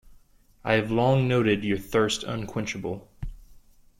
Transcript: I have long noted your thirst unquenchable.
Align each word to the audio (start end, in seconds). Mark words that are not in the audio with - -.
I 0.63 0.73
have 0.73 0.89
long 0.89 1.27
noted 1.27 1.63
your 1.63 1.77
thirst 1.77 2.23
unquenchable. 2.23 3.07